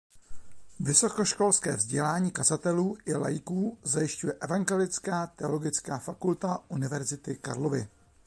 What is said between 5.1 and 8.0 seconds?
teologická fakulta Univerzity Karlovy.